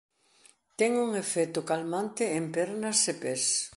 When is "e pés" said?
3.11-3.43